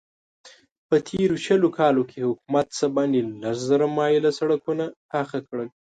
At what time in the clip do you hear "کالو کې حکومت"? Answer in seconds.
1.77-2.67